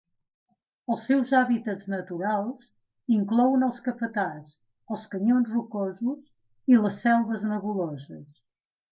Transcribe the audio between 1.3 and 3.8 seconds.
hàbitats naturals inclouen